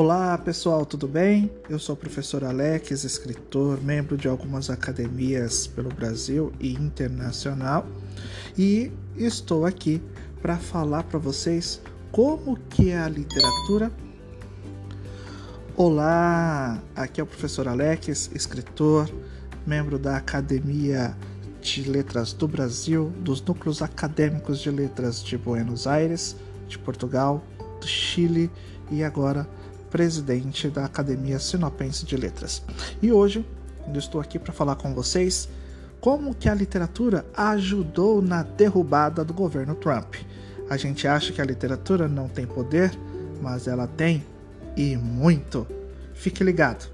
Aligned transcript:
Olá 0.00 0.38
pessoal, 0.38 0.86
tudo 0.86 1.08
bem? 1.08 1.50
Eu 1.68 1.76
sou 1.76 1.96
o 1.96 1.98
professor 1.98 2.44
Alex, 2.44 3.02
escritor, 3.02 3.82
membro 3.82 4.16
de 4.16 4.28
algumas 4.28 4.70
academias 4.70 5.66
pelo 5.66 5.88
Brasil 5.88 6.52
e 6.60 6.72
internacional, 6.74 7.84
e 8.56 8.92
estou 9.16 9.66
aqui 9.66 10.00
para 10.40 10.56
falar 10.56 11.02
para 11.02 11.18
vocês 11.18 11.82
como 12.12 12.56
que 12.70 12.90
é 12.90 12.98
a 13.00 13.08
literatura. 13.08 13.90
Olá, 15.76 16.80
aqui 16.94 17.20
é 17.20 17.24
o 17.24 17.26
professor 17.26 17.66
Alex, 17.66 18.30
escritor, 18.32 19.10
membro 19.66 19.98
da 19.98 20.16
Academia 20.16 21.16
de 21.60 21.82
Letras 21.90 22.32
do 22.32 22.46
Brasil, 22.46 23.12
dos 23.18 23.42
núcleos 23.42 23.82
acadêmicos 23.82 24.60
de 24.60 24.70
letras 24.70 25.24
de 25.24 25.36
Buenos 25.36 25.88
Aires, 25.88 26.36
de 26.68 26.78
Portugal, 26.78 27.42
do 27.80 27.86
Chile 27.88 28.48
e 28.92 29.02
agora 29.02 29.44
presidente 29.90 30.68
da 30.68 30.84
Academia 30.84 31.38
Sinopense 31.38 32.04
de 32.04 32.16
Letras. 32.16 32.62
E 33.02 33.12
hoje 33.12 33.44
eu 33.86 33.98
estou 33.98 34.20
aqui 34.20 34.38
para 34.38 34.52
falar 34.52 34.76
com 34.76 34.94
vocês 34.94 35.48
como 36.00 36.34
que 36.34 36.48
a 36.48 36.54
literatura 36.54 37.24
ajudou 37.36 38.22
na 38.22 38.42
derrubada 38.42 39.24
do 39.24 39.34
governo 39.34 39.74
Trump. 39.74 40.14
A 40.70 40.76
gente 40.76 41.08
acha 41.08 41.32
que 41.32 41.40
a 41.40 41.44
literatura 41.44 42.06
não 42.06 42.28
tem 42.28 42.46
poder, 42.46 42.92
mas 43.40 43.66
ela 43.66 43.86
tem 43.86 44.24
e 44.76 44.96
muito. 44.96 45.66
Fique 46.14 46.44
ligado. 46.44 46.88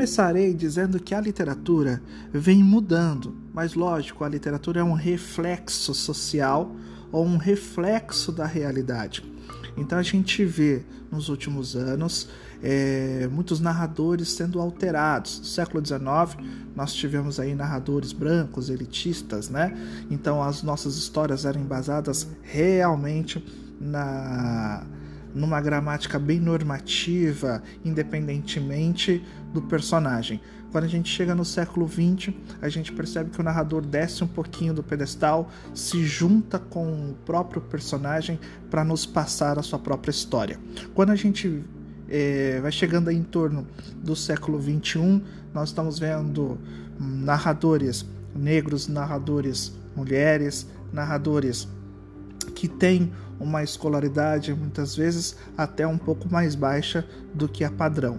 Começarei 0.00 0.54
dizendo 0.54 0.98
que 0.98 1.14
a 1.14 1.20
literatura 1.20 2.00
vem 2.32 2.64
mudando, 2.64 3.36
mas 3.52 3.74
lógico, 3.74 4.24
a 4.24 4.28
literatura 4.30 4.80
é 4.80 4.82
um 4.82 4.94
reflexo 4.94 5.92
social 5.92 6.74
ou 7.12 7.22
um 7.26 7.36
reflexo 7.36 8.32
da 8.32 8.46
realidade. 8.46 9.22
Então 9.76 9.98
a 9.98 10.02
gente 10.02 10.42
vê 10.42 10.80
nos 11.12 11.28
últimos 11.28 11.76
anos 11.76 12.30
é, 12.62 13.28
muitos 13.30 13.60
narradores 13.60 14.30
sendo 14.30 14.58
alterados. 14.58 15.40
No 15.40 15.44
século 15.44 15.84
XIX 15.84 16.48
nós 16.74 16.94
tivemos 16.94 17.38
aí 17.38 17.54
narradores 17.54 18.14
brancos, 18.14 18.70
elitistas, 18.70 19.50
né? 19.50 19.76
Então 20.10 20.42
as 20.42 20.62
nossas 20.62 20.96
histórias 20.96 21.44
eram 21.44 21.60
embasadas 21.60 22.26
realmente 22.42 23.44
na 23.78 24.82
numa 25.34 25.60
gramática 25.60 26.18
bem 26.18 26.40
normativa, 26.40 27.62
independentemente 27.84 29.24
do 29.52 29.62
personagem. 29.62 30.40
Quando 30.70 30.84
a 30.84 30.88
gente 30.88 31.10
chega 31.10 31.34
no 31.34 31.44
século 31.44 31.88
XX, 31.88 32.32
a 32.62 32.68
gente 32.68 32.92
percebe 32.92 33.30
que 33.30 33.40
o 33.40 33.42
narrador 33.42 33.84
desce 33.84 34.22
um 34.22 34.26
pouquinho 34.26 34.72
do 34.72 34.82
pedestal, 34.82 35.50
se 35.74 36.04
junta 36.04 36.58
com 36.58 37.10
o 37.10 37.14
próprio 37.26 37.60
personagem 37.60 38.38
para 38.70 38.84
nos 38.84 39.04
passar 39.04 39.58
a 39.58 39.62
sua 39.62 39.80
própria 39.80 40.12
história. 40.12 40.58
Quando 40.94 41.10
a 41.10 41.16
gente 41.16 41.64
é, 42.08 42.60
vai 42.60 42.70
chegando 42.70 43.10
em 43.10 43.22
torno 43.22 43.66
do 43.96 44.14
século 44.14 44.60
XXI, 44.62 45.22
nós 45.52 45.70
estamos 45.70 45.98
vendo 45.98 46.56
narradores 46.98 48.06
negros, 48.34 48.86
narradores 48.86 49.72
mulheres, 49.96 50.68
narradores 50.92 51.68
que 52.50 52.68
têm 52.68 53.12
uma 53.38 53.62
escolaridade 53.62 54.52
muitas 54.54 54.94
vezes 54.94 55.36
até 55.56 55.86
um 55.86 55.96
pouco 55.96 56.30
mais 56.30 56.54
baixa 56.54 57.06
do 57.32 57.48
que 57.48 57.64
a 57.64 57.70
padrão. 57.70 58.18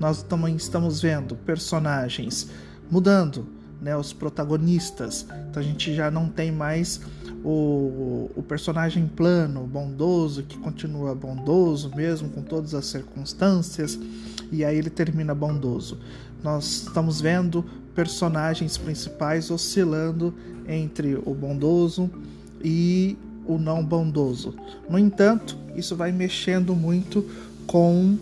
Nós 0.00 0.22
também 0.22 0.56
estamos 0.56 1.02
vendo 1.02 1.36
personagens 1.36 2.48
mudando, 2.90 3.46
né, 3.80 3.96
os 3.96 4.12
protagonistas. 4.12 5.26
Então 5.50 5.62
a 5.62 5.64
gente 5.64 5.94
já 5.94 6.10
não 6.10 6.28
tem 6.28 6.50
mais 6.50 7.00
o, 7.44 8.30
o 8.36 8.42
personagem 8.42 9.06
plano, 9.06 9.66
bondoso, 9.66 10.42
que 10.44 10.56
continua 10.58 11.14
bondoso 11.14 11.90
mesmo 11.94 12.28
com 12.30 12.42
todas 12.42 12.74
as 12.74 12.86
circunstâncias, 12.86 13.98
e 14.50 14.64
aí 14.64 14.76
ele 14.76 14.90
termina 14.90 15.34
bondoso. 15.34 15.98
Nós 16.42 16.84
estamos 16.86 17.20
vendo 17.20 17.64
personagens 17.94 18.76
principais 18.76 19.50
oscilando 19.50 20.34
entre 20.66 21.16
o 21.16 21.34
bondoso 21.34 22.10
e 22.64 23.16
o 23.46 23.58
não 23.58 23.84
bondoso. 23.84 24.54
No 24.88 24.98
entanto, 24.98 25.56
isso 25.76 25.96
vai 25.96 26.12
mexendo 26.12 26.74
muito 26.74 27.28
com 27.66 28.16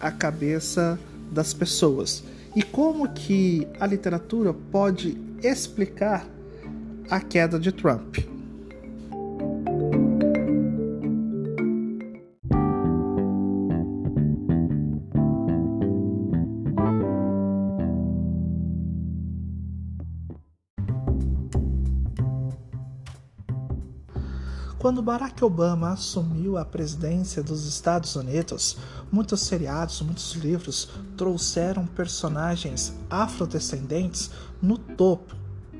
a 0.00 0.10
cabeça 0.10 0.98
das 1.30 1.52
pessoas. 1.54 2.22
E 2.54 2.62
como 2.62 3.08
que 3.08 3.66
a 3.80 3.86
literatura 3.86 4.52
pode 4.52 5.18
explicar 5.42 6.26
a 7.10 7.20
queda 7.20 7.58
de 7.58 7.72
Trump? 7.72 8.18
Quando 24.84 25.00
Barack 25.00 25.42
Obama 25.42 25.92
assumiu 25.92 26.58
a 26.58 26.64
presidência 26.66 27.42
dos 27.42 27.66
Estados 27.66 28.16
Unidos, 28.16 28.76
muitos 29.10 29.40
seriados, 29.40 30.02
muitos 30.02 30.34
livros 30.34 30.90
trouxeram 31.16 31.86
personagens 31.86 32.92
afrodescendentes 33.08 34.30
no 34.60 34.76
topo, 34.76 35.34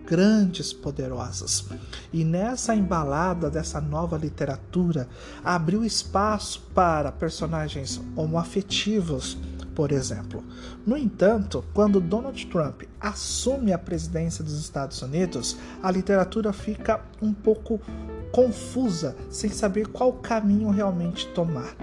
grandes, 0.06 0.72
poderosas. 0.72 1.66
E 2.15 2.25
nessa 2.25 2.75
embalada 2.75 3.50
dessa 3.50 3.78
nova 3.78 4.16
literatura, 4.16 5.06
abriu 5.44 5.84
espaço 5.84 6.62
para 6.75 7.12
personagens 7.12 8.00
homoafetivos, 8.16 9.36
por 9.75 9.92
exemplo. 9.92 10.42
No 10.86 10.97
entanto, 10.97 11.62
quando 11.75 12.00
Donald 12.00 12.47
Trump 12.47 12.84
assume 12.98 13.71
a 13.71 13.78
presidência 13.78 14.42
dos 14.42 14.59
Estados 14.59 15.03
Unidos, 15.03 15.59
a 15.82 15.91
literatura 15.91 16.54
fica 16.54 17.03
um 17.21 17.34
pouco 17.34 17.78
confusa, 18.34 19.15
sem 19.31 19.49
saber 19.49 19.87
qual 19.87 20.12
caminho 20.15 20.69
realmente 20.69 21.28
tomar. 21.28 21.77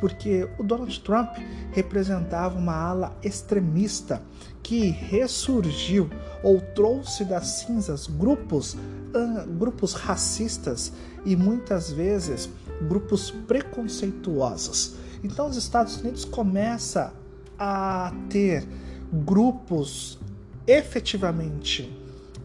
Porque 0.00 0.48
o 0.58 0.62
Donald 0.62 0.98
Trump 1.00 1.36
representava 1.70 2.58
uma 2.58 2.72
ala 2.74 3.14
extremista 3.22 4.22
que 4.62 4.88
ressurgiu 4.88 6.08
ou 6.42 6.62
trouxe 6.62 7.26
das 7.26 7.46
cinzas 7.46 8.06
grupos, 8.06 8.72
uh, 8.72 9.46
grupos 9.58 9.92
racistas 9.92 10.94
e 11.26 11.36
muitas 11.36 11.92
vezes 11.92 12.48
grupos 12.88 13.30
preconceituosos. 13.30 14.94
Então 15.22 15.46
os 15.46 15.58
Estados 15.58 16.00
Unidos 16.00 16.24
começa 16.24 17.12
a 17.58 18.14
ter 18.30 18.66
grupos 19.12 20.18
efetivamente 20.66 21.94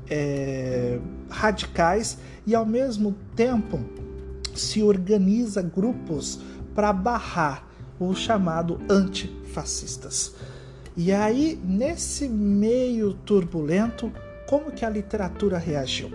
é, 0.09 0.99
radicais 1.29 2.17
e 2.45 2.53
ao 2.53 2.65
mesmo 2.65 3.15
tempo 3.35 3.79
se 4.55 4.83
organiza 4.83 5.61
grupos 5.61 6.39
para 6.75 6.91
barrar 6.93 7.67
o 7.99 8.13
chamado 8.13 8.79
antifascistas. 8.89 10.33
E 10.95 11.11
aí, 11.11 11.59
nesse 11.63 12.27
meio 12.27 13.13
turbulento, 13.13 14.11
como 14.47 14.71
que 14.71 14.85
a 14.85 14.89
literatura 14.89 15.57
reagiu? 15.57 16.11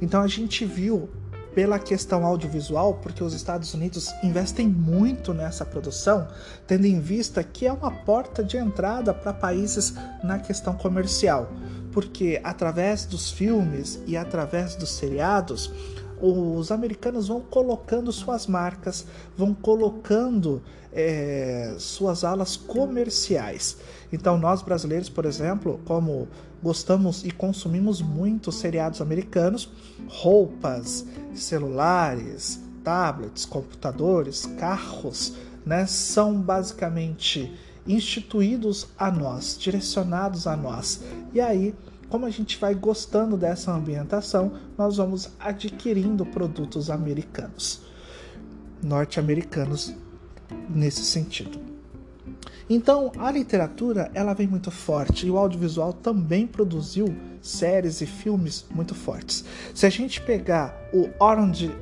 Então 0.00 0.22
a 0.22 0.28
gente 0.28 0.64
viu 0.64 1.08
pela 1.54 1.80
questão 1.80 2.24
audiovisual, 2.24 2.94
porque 2.94 3.24
os 3.24 3.34
Estados 3.34 3.74
Unidos 3.74 4.08
investem 4.22 4.68
muito 4.68 5.34
nessa 5.34 5.64
produção, 5.64 6.28
tendo 6.66 6.86
em 6.86 7.00
vista 7.00 7.42
que 7.42 7.66
é 7.66 7.72
uma 7.72 7.90
porta 7.90 8.44
de 8.44 8.56
entrada 8.56 9.12
para 9.12 9.32
países 9.32 9.94
na 10.22 10.38
questão 10.38 10.74
comercial 10.74 11.50
porque 11.92 12.40
através 12.44 13.04
dos 13.04 13.30
filmes 13.30 14.00
e 14.06 14.16
através 14.16 14.74
dos 14.74 14.90
seriados, 14.90 15.72
os 16.20 16.70
americanos 16.70 17.28
vão 17.28 17.40
colocando 17.40 18.12
suas 18.12 18.46
marcas, 18.46 19.06
vão 19.36 19.54
colocando 19.54 20.62
é, 20.92 21.74
suas 21.78 22.24
alas 22.24 22.56
comerciais. 22.56 23.78
Então, 24.12 24.36
nós 24.36 24.60
brasileiros, 24.60 25.08
por 25.08 25.24
exemplo, 25.24 25.80
como 25.84 26.28
gostamos 26.62 27.24
e 27.24 27.30
consumimos 27.30 28.02
muito 28.02 28.52
seriados 28.52 29.00
americanos, 29.00 29.70
roupas, 30.08 31.06
celulares, 31.34 32.60
tablets, 32.84 33.44
computadores, 33.44 34.46
carros, 34.58 35.34
né, 35.64 35.86
são 35.86 36.40
basicamente 36.40 37.52
instituídos 37.86 38.88
a 38.98 39.10
nós, 39.10 39.56
direcionados 39.58 40.46
a 40.46 40.56
nós. 40.56 41.02
E 41.32 41.40
aí, 41.40 41.74
como 42.08 42.26
a 42.26 42.30
gente 42.30 42.58
vai 42.58 42.74
gostando 42.74 43.36
dessa 43.36 43.72
ambientação, 43.72 44.52
nós 44.76 44.96
vamos 44.96 45.30
adquirindo 45.38 46.26
produtos 46.26 46.90
americanos, 46.90 47.82
norte-americanos 48.82 49.94
nesse 50.68 51.02
sentido. 51.02 51.60
Então, 52.68 53.10
a 53.18 53.30
literatura, 53.32 54.10
ela 54.14 54.32
vem 54.32 54.46
muito 54.46 54.70
forte 54.70 55.26
e 55.26 55.30
o 55.30 55.36
audiovisual 55.36 55.92
também 55.92 56.46
produziu 56.46 57.12
séries 57.42 58.00
e 58.00 58.06
filmes 58.06 58.64
muito 58.70 58.94
fortes. 58.94 59.44
Se 59.74 59.86
a 59.86 59.90
gente 59.90 60.20
pegar 60.20 60.76
o 60.92 61.08
Orange, 61.18 61.74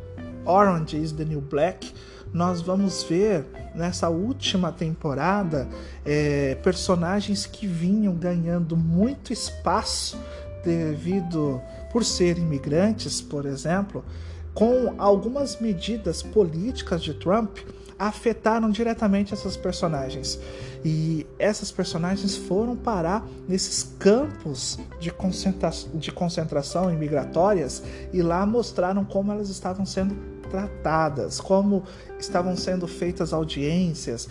Orange 0.46 0.96
is 0.96 1.12
the 1.12 1.26
New 1.26 1.42
Black, 1.42 1.92
nós 2.32 2.62
vamos 2.62 3.02
ver 3.02 3.46
nessa 3.74 4.08
última 4.08 4.72
temporada 4.72 5.68
é, 6.04 6.54
personagens 6.56 7.46
que 7.46 7.66
vinham 7.66 8.14
ganhando 8.14 8.76
muito 8.76 9.32
espaço 9.32 10.18
devido 10.64 11.60
por 11.92 12.04
serem 12.04 12.42
imigrantes, 12.42 13.20
por 13.20 13.46
exemplo, 13.46 14.04
com 14.52 14.94
algumas 14.98 15.60
medidas 15.60 16.22
políticas 16.22 17.02
de 17.02 17.14
Trump 17.14 17.58
afetaram 17.98 18.70
diretamente 18.70 19.34
essas 19.34 19.56
personagens. 19.56 20.38
E 20.84 21.26
essas 21.38 21.72
personagens 21.72 22.36
foram 22.36 22.76
parar 22.76 23.26
nesses 23.48 23.94
campos 23.98 24.78
de, 25.00 25.10
concentra 25.10 25.70
de 25.94 26.12
concentração 26.12 26.92
imigratórias 26.92 27.82
e 28.12 28.22
lá 28.22 28.46
mostraram 28.46 29.04
como 29.04 29.32
elas 29.32 29.48
estavam 29.48 29.84
sendo 29.84 30.16
tratadas, 30.48 31.40
como 31.40 31.84
estavam 32.18 32.56
sendo 32.56 32.86
feitas 32.86 33.32
audiências 33.32 34.28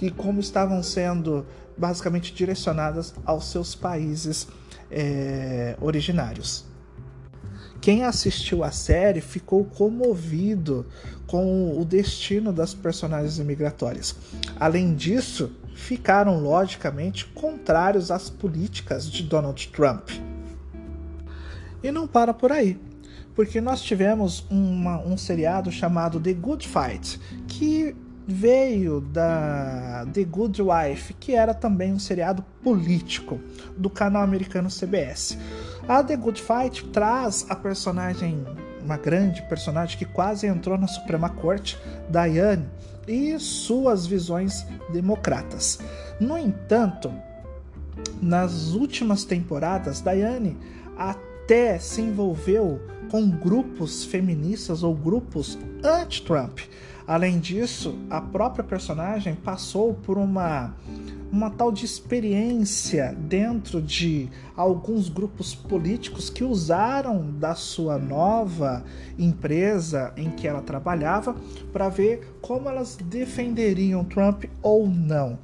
e 0.00 0.10
como 0.10 0.40
estavam 0.40 0.82
sendo 0.82 1.46
basicamente 1.76 2.34
direcionadas 2.34 3.14
aos 3.24 3.50
seus 3.50 3.74
países 3.74 4.48
é, 4.90 5.76
originários. 5.80 6.64
Quem 7.80 8.04
assistiu 8.04 8.64
a 8.64 8.70
série 8.70 9.20
ficou 9.20 9.64
comovido 9.64 10.86
com 11.26 11.78
o 11.78 11.84
destino 11.84 12.52
das 12.52 12.74
personagens 12.74 13.38
imigratórias. 13.38 14.16
Além 14.58 14.94
disso, 14.94 15.52
ficaram 15.74 16.40
logicamente 16.40 17.26
contrários 17.26 18.10
às 18.10 18.28
políticas 18.28 19.10
de 19.10 19.22
Donald 19.22 19.68
Trump. 19.68 20.10
E 21.82 21.92
não 21.92 22.08
para 22.08 22.34
por 22.34 22.50
aí, 22.50 22.78
porque 23.34 23.60
nós 23.60 23.80
tivemos 23.80 24.44
uma, 24.50 24.98
um 24.98 25.16
seriado 25.16 25.70
chamado 25.70 26.18
The 26.18 26.32
Good 26.32 26.66
Fight, 26.66 27.20
que 27.46 27.94
veio 28.26 29.00
da 29.00 30.04
The 30.12 30.24
Good 30.24 30.60
Wife, 30.60 31.14
que 31.14 31.34
era 31.34 31.54
também 31.54 31.92
um 31.92 31.98
seriado 31.98 32.44
político 32.62 33.40
do 33.76 33.88
canal 33.88 34.22
americano 34.22 34.68
CBS. 34.68 35.38
A 35.88 36.04
The 36.04 36.16
Good 36.16 36.42
Fight 36.42 36.84
traz 36.88 37.46
a 37.48 37.56
personagem, 37.56 38.44
uma 38.84 38.98
grande 38.98 39.40
personagem 39.48 39.96
que 39.96 40.04
quase 40.04 40.46
entrou 40.46 40.76
na 40.76 40.86
Suprema 40.86 41.30
Corte, 41.30 41.78
Diane, 42.10 42.68
e 43.06 43.38
suas 43.38 44.06
visões 44.06 44.66
democratas. 44.92 45.78
No 46.20 46.36
entanto, 46.36 47.10
nas 48.20 48.74
últimas 48.74 49.24
temporadas, 49.24 50.02
Diane 50.02 50.58
até 50.94 51.78
se 51.78 52.02
envolveu 52.02 52.78
com 53.10 53.30
grupos 53.30 54.04
feministas 54.04 54.82
ou 54.82 54.94
grupos 54.94 55.58
anti-Trump. 55.82 56.58
Além 57.06 57.38
disso, 57.38 57.98
a 58.10 58.20
própria 58.20 58.62
personagem 58.62 59.34
passou 59.34 59.94
por 59.94 60.18
uma 60.18 60.74
uma 61.30 61.50
tal 61.50 61.70
de 61.70 61.84
experiência 61.84 63.14
dentro 63.18 63.82
de 63.82 64.28
alguns 64.56 65.08
grupos 65.08 65.54
políticos 65.54 66.30
que 66.30 66.42
usaram 66.42 67.30
da 67.32 67.54
sua 67.54 67.98
nova 67.98 68.84
empresa 69.18 70.12
em 70.16 70.30
que 70.30 70.48
ela 70.48 70.62
trabalhava 70.62 71.36
para 71.72 71.88
ver 71.88 72.38
como 72.40 72.68
elas 72.68 72.96
defenderiam 72.96 74.04
Trump 74.04 74.44
ou 74.62 74.86
não. 74.88 75.38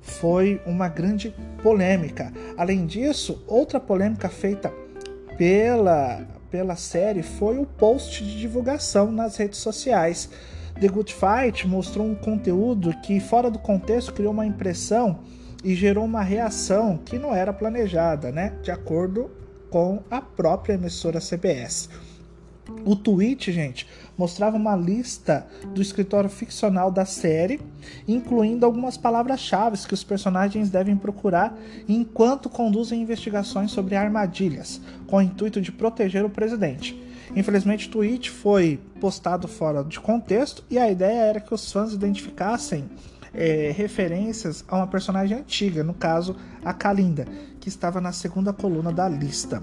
Foi 0.00 0.60
uma 0.66 0.88
grande 0.88 1.34
polêmica. 1.62 2.32
Além 2.56 2.86
disso, 2.86 3.42
outra 3.46 3.78
polêmica 3.78 4.28
feita 4.28 4.72
pela, 5.36 6.26
pela 6.50 6.76
série 6.76 7.22
foi 7.22 7.58
o 7.58 7.66
post 7.66 8.24
de 8.24 8.38
divulgação 8.38 9.12
nas 9.12 9.36
redes 9.36 9.58
sociais 9.58 10.28
The 10.80 10.86
Good 10.86 11.12
Fight 11.12 11.66
mostrou 11.66 12.06
um 12.06 12.14
conteúdo 12.14 12.94
que, 13.02 13.18
fora 13.18 13.50
do 13.50 13.58
contexto, 13.58 14.12
criou 14.12 14.32
uma 14.32 14.46
impressão 14.46 15.18
e 15.64 15.74
gerou 15.74 16.04
uma 16.04 16.22
reação 16.22 16.98
que 17.04 17.18
não 17.18 17.34
era 17.34 17.52
planejada, 17.52 18.30
né? 18.30 18.54
De 18.62 18.70
acordo 18.70 19.28
com 19.70 20.04
a 20.08 20.20
própria 20.20 20.74
emissora 20.74 21.18
CBS. 21.18 21.88
O 22.84 22.94
tweet, 22.94 23.50
gente, 23.50 23.88
mostrava 24.16 24.56
uma 24.56 24.76
lista 24.76 25.48
do 25.74 25.82
escritório 25.82 26.30
ficcional 26.30 26.92
da 26.92 27.04
série, 27.04 27.60
incluindo 28.06 28.64
algumas 28.64 28.96
palavras-chave 28.96 29.78
que 29.78 29.94
os 29.94 30.04
personagens 30.04 30.70
devem 30.70 30.96
procurar 30.96 31.58
enquanto 31.88 32.48
conduzem 32.48 33.02
investigações 33.02 33.72
sobre 33.72 33.96
armadilhas, 33.96 34.80
com 35.08 35.16
o 35.16 35.22
intuito 35.22 35.60
de 35.60 35.72
proteger 35.72 36.24
o 36.24 36.30
presidente. 36.30 37.07
Infelizmente, 37.34 37.88
o 37.88 37.90
tweet 37.90 38.30
foi 38.30 38.80
postado 39.00 39.46
fora 39.46 39.84
de 39.84 40.00
contexto 40.00 40.64
e 40.70 40.78
a 40.78 40.90
ideia 40.90 41.20
era 41.20 41.40
que 41.40 41.52
os 41.52 41.70
fãs 41.70 41.92
identificassem 41.92 42.88
é, 43.34 43.72
referências 43.76 44.64
a 44.68 44.76
uma 44.76 44.86
personagem 44.86 45.38
antiga, 45.38 45.84
no 45.84 45.94
caso 45.94 46.36
a 46.64 46.72
Kalinda, 46.72 47.26
que 47.60 47.68
estava 47.68 48.00
na 48.00 48.12
segunda 48.12 48.52
coluna 48.52 48.92
da 48.92 49.08
lista. 49.08 49.62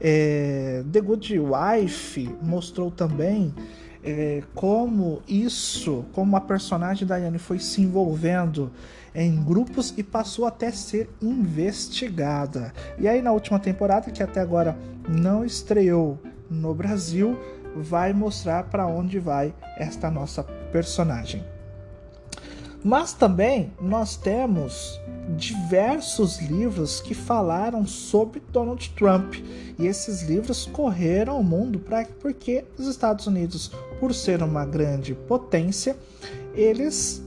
É, 0.00 0.82
The 0.90 1.00
Good 1.00 1.38
Wife 1.38 2.34
mostrou 2.42 2.90
também 2.90 3.54
é, 4.02 4.42
como 4.54 5.22
isso, 5.28 6.04
como 6.12 6.36
a 6.36 6.40
personagem 6.40 7.06
da 7.06 7.18
Diane 7.18 7.38
foi 7.38 7.58
se 7.58 7.80
envolvendo 7.80 8.70
em 9.14 9.42
grupos 9.44 9.94
e 9.96 10.02
passou 10.02 10.46
até 10.46 10.72
ser 10.72 11.08
investigada. 11.20 12.72
E 12.98 13.06
aí 13.06 13.22
na 13.22 13.30
última 13.30 13.58
temporada, 13.58 14.10
que 14.10 14.22
até 14.22 14.40
agora 14.40 14.76
não 15.08 15.44
estreou 15.44 16.18
no 16.52 16.74
Brasil 16.74 17.38
vai 17.74 18.12
mostrar 18.12 18.64
para 18.64 18.86
onde 18.86 19.18
vai 19.18 19.54
esta 19.76 20.10
nossa 20.10 20.42
personagem. 20.44 21.44
Mas 22.84 23.12
também 23.12 23.72
nós 23.80 24.16
temos 24.16 25.00
diversos 25.36 26.40
livros 26.40 27.00
que 27.00 27.14
falaram 27.14 27.86
sobre 27.86 28.42
Donald 28.52 28.90
Trump 28.90 29.34
e 29.78 29.86
esses 29.86 30.22
livros 30.22 30.66
correram 30.66 31.38
o 31.38 31.44
mundo 31.44 31.78
para 31.78 32.04
porque 32.20 32.64
os 32.76 32.88
Estados 32.88 33.26
Unidos, 33.28 33.70
por 34.00 34.12
ser 34.12 34.42
uma 34.42 34.64
grande 34.66 35.14
potência, 35.14 35.96
eles 36.54 37.22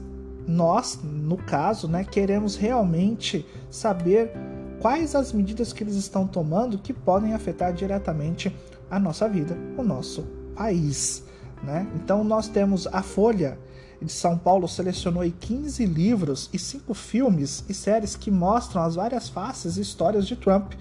nós, 0.46 1.00
no 1.02 1.36
caso, 1.36 1.88
né, 1.88 2.04
queremos 2.04 2.54
realmente 2.54 3.44
saber 3.68 4.30
quais 4.78 5.14
as 5.14 5.32
medidas 5.32 5.72
que 5.72 5.82
eles 5.82 5.96
estão 5.96 6.26
tomando 6.26 6.78
que 6.78 6.92
podem 6.92 7.34
afetar 7.34 7.72
diretamente 7.72 8.54
a 8.90 8.98
nossa 8.98 9.28
vida, 9.28 9.56
o 9.76 9.82
nosso 9.82 10.22
país. 10.54 11.22
Né? 11.62 11.86
Então 11.96 12.22
nós 12.22 12.48
temos 12.48 12.86
a 12.86 13.02
Folha 13.02 13.58
de 14.00 14.12
São 14.12 14.36
Paulo 14.36 14.68
selecionou 14.68 15.24
15 15.28 15.84
livros 15.86 16.50
e 16.52 16.58
5 16.58 16.92
filmes 16.94 17.64
e 17.68 17.74
séries 17.74 18.14
que 18.14 18.30
mostram 18.30 18.82
as 18.82 18.94
várias 18.94 19.28
faces 19.28 19.76
e 19.76 19.80
histórias 19.80 20.26
de 20.26 20.36
Trump, 20.36 20.74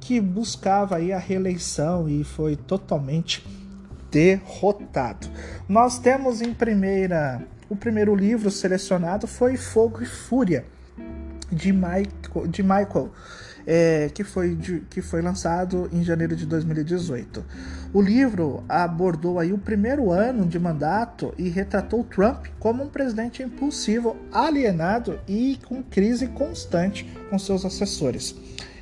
que 0.00 0.20
buscava 0.20 0.96
aí 0.96 1.12
a 1.12 1.18
reeleição 1.18 2.08
e 2.08 2.24
foi 2.24 2.56
totalmente 2.56 3.44
derrotado. 4.10 5.28
Nós 5.68 5.98
temos 5.98 6.40
em 6.40 6.52
primeira, 6.52 7.42
o 7.68 7.76
primeiro 7.76 8.14
livro 8.14 8.50
selecionado 8.50 9.26
foi 9.26 9.56
Fogo 9.56 10.02
e 10.02 10.06
Fúria 10.06 10.64
de 11.50 11.72
Michael, 11.72 12.46
de 12.48 12.62
Michael 12.62 13.10
é, 13.70 14.08
que, 14.14 14.24
foi 14.24 14.54
de, 14.54 14.80
que 14.88 15.02
foi 15.02 15.20
lançado 15.20 15.90
em 15.92 16.02
janeiro 16.02 16.34
de 16.34 16.46
2018. 16.46 17.44
O 17.92 18.00
livro 18.00 18.64
abordou 18.66 19.38
aí 19.38 19.52
o 19.52 19.58
primeiro 19.58 20.10
ano 20.10 20.46
de 20.46 20.58
mandato 20.58 21.34
e 21.36 21.50
retratou 21.50 22.02
Trump 22.02 22.46
como 22.58 22.82
um 22.82 22.88
presidente 22.88 23.42
impulsivo, 23.42 24.16
alienado 24.32 25.20
e 25.28 25.58
com 25.66 25.82
crise 25.82 26.28
constante 26.28 27.04
com 27.28 27.38
seus 27.38 27.66
assessores 27.66 28.34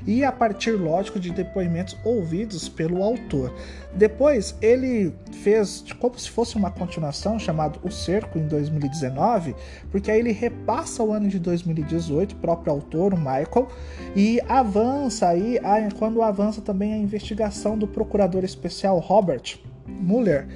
e 0.05 0.23
a 0.23 0.31
partir, 0.31 0.71
lógico, 0.71 1.19
de 1.19 1.31
depoimentos 1.31 1.97
ouvidos 2.03 2.69
pelo 2.69 3.03
autor. 3.03 3.53
Depois, 3.93 4.55
ele 4.61 5.13
fez 5.43 5.83
como 5.99 6.17
se 6.19 6.29
fosse 6.29 6.55
uma 6.55 6.69
continuação 6.69 7.39
chamado 7.39 7.79
O 7.83 7.91
Cerco 7.91 8.37
em 8.37 8.47
2019, 8.47 9.55
porque 9.91 10.11
aí 10.11 10.19
ele 10.19 10.31
repassa 10.31 11.03
o 11.03 11.11
ano 11.11 11.27
de 11.27 11.39
2018, 11.39 12.33
o 12.33 12.35
próprio 12.35 12.73
autor, 12.73 13.13
o 13.13 13.17
Michael, 13.17 13.67
e 14.15 14.39
avança 14.47 15.27
aí, 15.27 15.59
quando 15.97 16.21
avança 16.21 16.61
também 16.61 16.93
a 16.93 16.97
investigação 16.97 17.77
do 17.77 17.87
procurador 17.87 18.43
especial 18.43 18.99
Robert 18.99 19.59
Mueller 19.87 20.47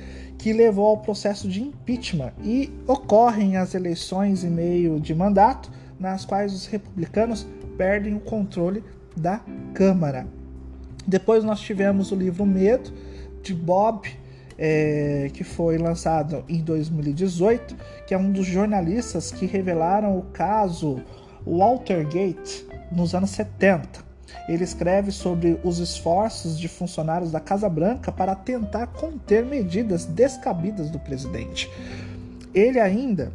que 0.42 0.52
levou 0.52 0.88
ao 0.88 0.98
processo 0.98 1.48
de 1.48 1.62
impeachment 1.62 2.34
e 2.44 2.74
ocorrem 2.88 3.58
as 3.58 3.76
eleições 3.76 4.44
em 4.44 4.50
meio 4.50 5.00
de 5.00 5.14
mandato, 5.14 5.72
nas 6.00 6.26
quais 6.26 6.52
os 6.52 6.66
republicanos 6.66 7.46
perdem 7.78 8.16
o 8.16 8.20
controle 8.20 8.84
da 9.16 9.42
Câmara. 9.74 10.28
Depois 11.06 11.44
nós 11.44 11.60
tivemos 11.60 12.12
o 12.12 12.16
livro 12.16 12.46
Medo, 12.46 12.92
de 13.42 13.54
Bob 13.54 14.08
é, 14.58 15.32
que 15.34 15.44
foi 15.44 15.80
lançado 15.80 16.44
em 16.48 16.62
2018, 16.62 17.76
que 18.06 18.14
é 18.14 18.18
um 18.18 18.32
dos 18.32 18.46
jornalistas 18.46 19.32
que 19.32 19.48
revelaram 19.48 20.16
o 20.18 20.22
caso 20.34 21.02
Watergate 21.46 22.68
nos 22.92 23.16
anos 23.16 23.32
70. 23.32 24.12
Ele 24.48 24.64
escreve 24.64 25.12
sobre 25.12 25.60
os 25.64 25.80
esforços 25.80 26.60
de 26.60 26.68
funcionários 26.68 27.32
da 27.32 27.40
Casa 27.40 27.68
Branca 27.68 28.12
para 28.12 28.36
tentar 28.36 28.88
conter 28.88 29.44
medidas 29.44 30.06
descabidas 30.06 30.92
do 30.92 31.00
presidente. 31.00 31.70
Ele 32.54 32.80
ainda 32.80 33.32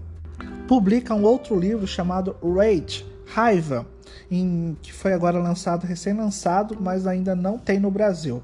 publica 0.68 1.14
um 1.14 1.24
outro 1.24 1.58
livro 1.58 1.86
chamado 1.86 2.36
Rage, 2.40 3.04
Raiva, 3.26 3.86
em, 4.30 4.76
que 4.82 4.92
foi 4.92 5.12
agora 5.12 5.38
lançado, 5.38 5.84
recém-lançado, 5.84 6.76
mas 6.80 7.06
ainda 7.06 7.34
não 7.34 7.58
tem 7.58 7.78
no 7.78 7.90
Brasil. 7.90 8.42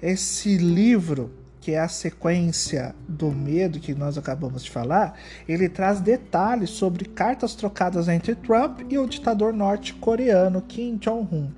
Esse 0.00 0.56
livro 0.56 1.30
que 1.66 1.72
é 1.72 1.80
a 1.80 1.88
sequência 1.88 2.94
do 3.08 3.32
medo 3.32 3.80
que 3.80 3.92
nós 3.92 4.16
acabamos 4.16 4.62
de 4.62 4.70
falar, 4.70 5.18
ele 5.48 5.68
traz 5.68 6.00
detalhes 6.00 6.70
sobre 6.70 7.06
cartas 7.06 7.56
trocadas 7.56 8.06
entre 8.06 8.36
Trump 8.36 8.82
e 8.88 8.96
o 8.96 9.04
ditador 9.04 9.52
norte-coreano 9.52 10.62
Kim 10.62 10.96
Jong-un. 10.96 11.50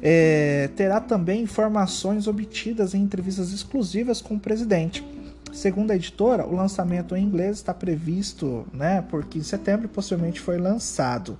É, 0.00 0.70
terá 0.74 1.00
também 1.02 1.42
informações 1.42 2.26
obtidas 2.26 2.94
em 2.94 3.02
entrevistas 3.02 3.52
exclusivas 3.52 4.22
com 4.22 4.36
o 4.36 4.40
presidente. 4.40 5.04
Segundo 5.52 5.90
a 5.90 5.96
editora, 5.96 6.46
o 6.46 6.56
lançamento 6.56 7.14
em 7.14 7.22
inglês 7.22 7.58
está 7.58 7.74
previsto 7.74 8.66
né, 8.72 9.02
por 9.02 9.24
15 9.26 9.38
de 9.38 9.50
setembro 9.50 9.84
e 9.84 9.88
possivelmente 9.88 10.40
foi 10.40 10.56
lançado. 10.56 11.38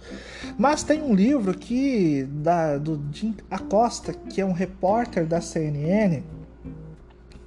Mas 0.59 0.83
tem 0.83 1.03
um 1.03 1.15
livro 1.15 1.57
que 1.57 2.25
da, 2.31 2.77
do 2.77 3.03
Jim 3.11 3.35
Acosta, 3.51 4.13
que 4.13 4.41
é 4.41 4.45
um 4.45 4.53
repórter 4.53 5.27
da 5.27 5.41
CNN, 5.41 6.23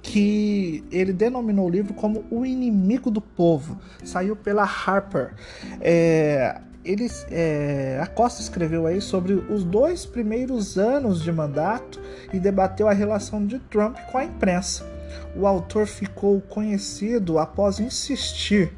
que 0.02 0.84
ele 0.90 1.12
denominou 1.12 1.66
o 1.66 1.70
livro 1.70 1.94
como 1.94 2.24
O 2.30 2.44
Inimigo 2.44 3.10
do 3.10 3.20
Povo. 3.20 3.78
Saiu 4.04 4.34
pela 4.34 4.64
Harper. 4.64 5.34
É, 5.80 6.60
ele, 6.84 7.08
é, 7.30 8.00
a 8.02 8.06
Costa 8.06 8.40
escreveu 8.40 8.86
aí 8.86 9.00
sobre 9.00 9.34
os 9.34 9.62
dois 9.64 10.04
primeiros 10.04 10.78
anos 10.78 11.22
de 11.22 11.30
mandato 11.30 12.00
e 12.32 12.40
debateu 12.40 12.88
a 12.88 12.92
relação 12.92 13.44
de 13.44 13.58
Trump 13.58 13.96
com 14.10 14.18
a 14.18 14.24
imprensa. 14.24 14.95
O 15.34 15.46
autor 15.46 15.86
ficou 15.86 16.40
conhecido 16.40 17.38
após 17.38 17.80
insistir 17.80 18.72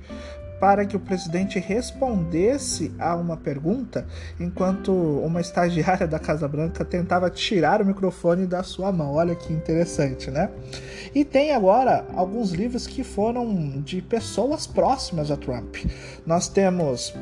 para 0.60 0.84
que 0.84 0.96
o 0.96 1.00
presidente 1.00 1.58
respondesse 1.58 2.92
a 2.98 3.14
uma 3.14 3.36
pergunta, 3.36 4.06
enquanto 4.40 4.92
uma 4.92 5.40
estagiária 5.40 6.06
da 6.06 6.18
Casa 6.18 6.48
Branca 6.48 6.84
tentava 6.84 7.30
tirar 7.30 7.80
o 7.80 7.86
microfone 7.86 8.46
da 8.46 8.62
sua 8.62 8.90
mão. 8.90 9.14
Olha 9.14 9.34
que 9.34 9.52
interessante, 9.52 10.30
né? 10.30 10.50
E 11.14 11.24
tem 11.24 11.52
agora 11.52 12.04
alguns 12.14 12.50
livros 12.50 12.86
que 12.86 13.04
foram 13.04 13.80
de 13.82 14.02
pessoas 14.02 14.66
próximas 14.66 15.30
a 15.30 15.36
Trump. 15.36 15.76
Nós 16.26 16.48
temos 16.48 17.14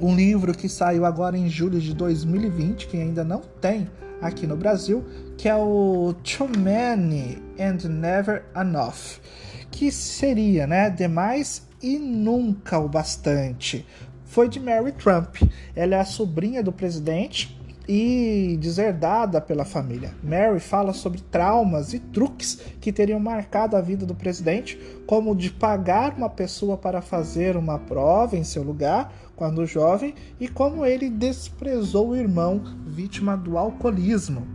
um 0.00 0.14
livro 0.14 0.54
que 0.54 0.68
saiu 0.68 1.04
agora 1.04 1.36
em 1.36 1.48
julho 1.48 1.80
de 1.80 1.94
2020, 1.94 2.86
que 2.86 2.96
ainda 2.96 3.24
não 3.24 3.42
tem 3.60 3.88
aqui 4.20 4.46
no 4.46 4.56
Brasil, 4.56 5.04
que 5.36 5.48
é 5.48 5.56
o 5.56 6.14
Too 6.22 6.48
Many 6.58 7.42
and 7.58 7.88
Never 7.88 8.44
Enough, 8.56 9.20
que 9.70 9.90
seria, 9.90 10.66
né, 10.66 10.90
demais 10.90 11.66
e 11.82 11.98
nunca 11.98 12.78
o 12.78 12.88
bastante. 12.88 13.86
Foi 14.24 14.48
de 14.48 14.58
Mary 14.58 14.92
Trump. 14.92 15.36
Ela 15.76 15.96
é 15.96 16.00
a 16.00 16.04
sobrinha 16.04 16.62
do 16.62 16.72
presidente 16.72 17.60
e 17.86 18.56
deserdada 18.60 19.40
pela 19.40 19.64
família. 19.64 20.14
Mary 20.22 20.58
fala 20.58 20.92
sobre 20.92 21.20
traumas 21.20 21.92
e 21.92 21.98
truques 21.98 22.58
que 22.80 22.92
teriam 22.92 23.20
marcado 23.20 23.76
a 23.76 23.80
vida 23.80 24.06
do 24.06 24.14
presidente, 24.14 24.78
como 25.06 25.36
de 25.36 25.50
pagar 25.50 26.14
uma 26.16 26.30
pessoa 26.30 26.76
para 26.76 27.02
fazer 27.02 27.56
uma 27.56 27.78
prova 27.78 28.36
em 28.36 28.44
seu 28.44 28.62
lugar 28.62 29.12
quando 29.36 29.66
jovem 29.66 30.14
e 30.38 30.48
como 30.48 30.84
ele 30.84 31.10
desprezou 31.10 32.10
o 32.10 32.16
irmão 32.16 32.62
vítima 32.86 33.36
do 33.36 33.58
alcoolismo. 33.58 34.46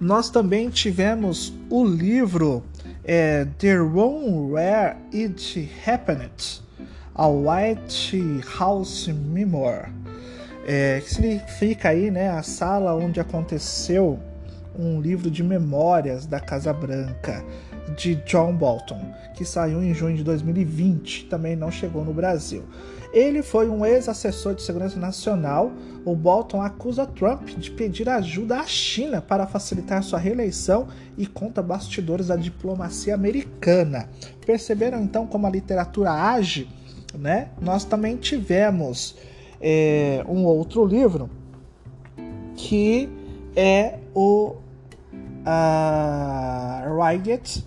Nós 0.00 0.28
também 0.28 0.68
tivemos 0.70 1.54
o 1.70 1.84
livro 1.84 2.62
é, 3.04 3.46
The 3.58 3.76
Room 3.76 4.50
Where 4.52 4.96
It 5.12 5.70
Happened, 5.86 6.62
a 7.14 7.28
White 7.28 8.42
House 8.58 9.08
Memoir, 9.08 9.92
é, 10.66 11.00
que 11.00 11.14
significa 11.14 11.90
aí, 11.90 12.10
né, 12.10 12.30
a 12.30 12.42
sala 12.42 12.94
onde 12.94 13.20
aconteceu 13.20 14.18
um 14.76 15.00
livro 15.00 15.30
de 15.30 15.42
memórias 15.42 16.26
da 16.26 16.40
Casa 16.40 16.72
Branca 16.72 17.44
de 17.96 18.16
John 18.26 18.54
Bolton, 18.54 19.00
que 19.34 19.44
saiu 19.44 19.82
em 19.82 19.94
junho 19.94 20.16
de 20.16 20.24
2020, 20.24 21.26
também 21.26 21.54
não 21.54 21.70
chegou 21.70 22.04
no 22.04 22.12
Brasil. 22.12 22.64
Ele 23.14 23.44
foi 23.44 23.68
um 23.68 23.86
ex-assessor 23.86 24.56
de 24.56 24.62
segurança 24.62 24.98
nacional. 24.98 25.70
O 26.04 26.16
Bolton 26.16 26.60
acusa 26.60 27.06
Trump 27.06 27.48
de 27.50 27.70
pedir 27.70 28.08
ajuda 28.08 28.58
à 28.58 28.66
China 28.66 29.22
para 29.22 29.46
facilitar 29.46 30.02
sua 30.02 30.18
reeleição 30.18 30.88
e 31.16 31.24
conta 31.24 31.62
bastidores 31.62 32.26
da 32.26 32.34
diplomacia 32.34 33.14
americana. 33.14 34.08
Perceberam 34.44 35.00
então 35.00 35.28
como 35.28 35.46
a 35.46 35.50
literatura 35.50 36.10
age? 36.10 36.68
Né? 37.16 37.50
Nós 37.62 37.84
também 37.84 38.16
tivemos 38.16 39.14
é, 39.60 40.24
um 40.28 40.44
outro 40.44 40.84
livro 40.84 41.30
que 42.56 43.08
é 43.54 44.00
o 44.12 44.56
uh, 45.46 47.00
Reiget 47.00 47.64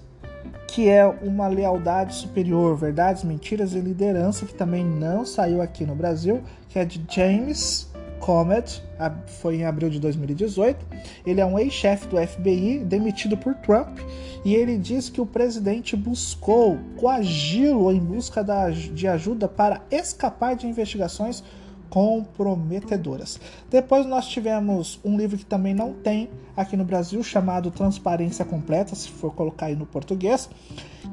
que 0.67 0.89
é 0.89 1.05
uma 1.05 1.47
lealdade 1.47 2.13
superior, 2.13 2.75
verdades, 2.75 3.23
mentiras 3.23 3.73
e 3.73 3.79
liderança, 3.79 4.45
que 4.45 4.53
também 4.53 4.85
não 4.85 5.25
saiu 5.25 5.61
aqui 5.61 5.85
no 5.85 5.95
Brasil, 5.95 6.43
que 6.69 6.77
é 6.77 6.85
de 6.85 7.01
James 7.09 7.89
Comet, 8.19 8.83
foi 9.25 9.57
em 9.57 9.65
abril 9.65 9.89
de 9.89 9.99
2018. 9.99 10.85
Ele 11.25 11.39
é 11.39 11.45
um 11.45 11.57
ex-chefe 11.57 12.07
do 12.07 12.17
FBI, 12.17 12.79
demitido 12.79 13.37
por 13.37 13.55
Trump, 13.55 13.99
e 14.43 14.53
ele 14.53 14.77
diz 14.77 15.09
que 15.09 15.21
o 15.21 15.25
presidente 15.25 15.95
buscou 15.95 16.77
coagi-lo 16.97 17.91
em 17.91 17.99
busca 17.99 18.45
de 18.93 19.07
ajuda 19.07 19.47
para 19.47 19.81
escapar 19.89 20.55
de 20.55 20.67
investigações 20.67 21.43
comprometedoras. 21.89 23.39
Depois 23.69 24.05
nós 24.05 24.27
tivemos 24.27 24.99
um 25.03 25.17
livro 25.17 25.37
que 25.37 25.45
também 25.45 25.73
não 25.73 25.93
tem 25.93 26.29
aqui 26.55 26.75
no 26.75 26.83
Brasil, 26.83 27.21
chamado 27.23 27.71
Transparência 27.71 28.45
Completa, 28.45 28.95
se 28.95 29.09
for 29.09 29.33
colocar 29.33 29.67
aí 29.67 29.75
no 29.75 29.85
português, 29.85 30.49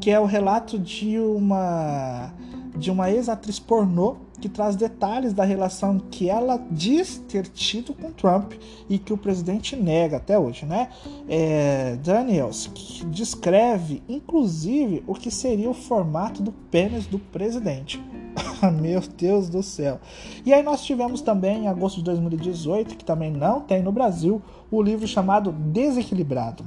que 0.01 0.11
é 0.11 0.19
o 0.19 0.25
relato 0.25 0.79
de 0.79 1.19
uma 1.19 2.33
de 2.77 2.91
uma 2.91 3.11
ex-atriz 3.11 3.59
pornô 3.59 4.17
que 4.41 4.49
traz 4.49 4.77
detalhes 4.77 5.33
da 5.33 5.45
relação 5.45 5.99
que 5.99 6.29
ela 6.29 6.61
diz 6.71 7.23
ter 7.29 7.47
tido 7.47 7.95
com 7.95 8.11
Trump 8.11 8.55
e 8.89 8.99
que 8.99 9.13
o 9.13 9.17
presidente 9.17 9.77
nega 9.77 10.17
até 10.17 10.39
hoje, 10.39 10.67
né? 10.67 10.89
É, 11.29 11.97
Daniels 12.03 12.71
descreve, 13.07 14.03
inclusive, 14.09 15.03
o 15.07 15.15
que 15.15 15.31
seria 15.31 15.71
o 15.71 15.75
formato 15.75 16.43
do 16.43 16.53
pênis 16.53 17.07
do 17.07 17.19
presidente. 17.19 18.03
Meu 18.81 19.01
Deus 19.01 19.49
do 19.49 19.63
céu. 19.63 20.01
E 20.45 20.53
aí 20.53 20.63
nós 20.63 20.83
tivemos 20.85 21.21
também, 21.21 21.65
em 21.65 21.69
agosto 21.69 21.97
de 21.97 22.05
2018, 22.05 22.97
que 22.97 23.05
também 23.05 23.31
não 23.31 23.61
tem 23.61 23.83
no 23.83 23.93
Brasil, 23.93 24.43
o 24.71 24.83
livro 24.83 25.07
chamado 25.07 25.53
Desequilibrado. 25.53 26.65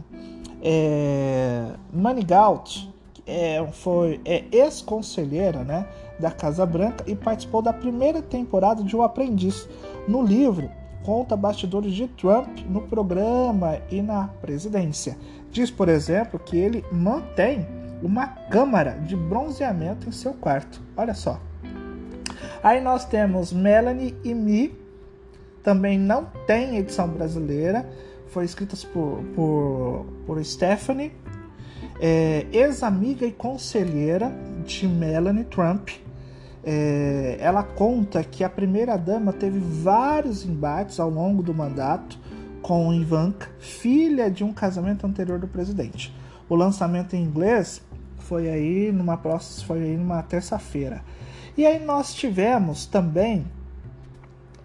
É, 0.62 1.72
Manigault 1.94 2.90
é, 3.26 3.66
foi 3.72 4.20
é 4.26 4.46
ex-conselheira 4.52 5.64
né, 5.64 5.86
da 6.20 6.32
Casa 6.32 6.66
Branca 6.66 7.04
e 7.06 7.16
participou 7.16 7.62
da 7.62 7.74
primeira 7.74 8.22
temporada 8.22 8.84
de 8.84 8.96
O 8.96 9.04
Aprendiz. 9.04 9.68
No 10.08 10.24
livro, 10.24 10.70
conta 11.04 11.36
bastidores 11.36 11.94
de 11.94 12.08
Trump 12.08 12.60
no 12.70 12.82
programa 12.82 13.80
e 13.92 14.02
na 14.02 14.28
presidência. 14.42 15.18
Diz, 15.52 15.70
por 15.70 15.90
exemplo, 15.90 16.40
que 16.40 16.58
ele 16.58 16.84
mantém 16.92 17.68
uma 18.02 18.28
câmara 18.28 18.92
de 18.92 19.16
bronzeamento 19.16 20.08
em 20.08 20.12
seu 20.12 20.34
quarto. 20.34 20.82
Olha 20.96 21.14
só. 21.14 21.40
Aí 22.68 22.82
nós 22.82 23.06
temos 23.06 23.54
Melanie 23.54 24.14
e 24.26 24.34
Me, 24.34 24.78
também 25.64 25.98
não 25.98 26.26
tem 26.46 26.76
edição 26.76 27.08
brasileira, 27.08 27.90
foi 28.28 28.44
escrita 28.44 28.76
por, 28.92 29.24
por, 29.34 30.06
por 30.26 30.44
Stephanie, 30.44 31.14
é, 32.02 32.46
ex-amiga 32.52 33.26
e 33.26 33.32
conselheira 33.32 34.30
de 34.66 34.86
Melanie 34.86 35.46
Trump. 35.46 35.92
É, 36.62 37.38
ela 37.40 37.64
conta 37.64 38.22
que 38.22 38.44
a 38.44 38.50
primeira-dama 38.50 39.32
teve 39.32 39.60
vários 39.60 40.46
embates 40.46 41.00
ao 41.00 41.10
longo 41.10 41.42
do 41.42 41.54
mandato 41.54 42.20
com 42.62 42.94
Ivanka, 42.94 43.48
filha 43.60 44.30
de 44.30 44.44
um 44.44 44.52
casamento 44.52 45.08
anterior 45.08 45.40
do 45.40 45.48
presidente. 45.48 46.14
O 46.50 46.56
lançamento 46.56 47.16
em 47.16 47.24
inglês 47.24 47.82
foi 48.18 48.50
aí 48.50 48.92
numa 48.92 49.16
próxima, 49.16 49.68
foi 49.68 49.84
aí 49.84 49.96
numa 49.96 50.22
terça-feira. 50.22 51.02
E 51.58 51.66
aí 51.66 51.84
nós 51.84 52.14
tivemos 52.14 52.86
também 52.86 53.48